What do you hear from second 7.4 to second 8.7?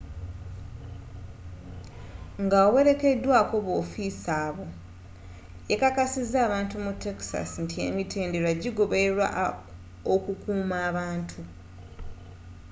nti emitendera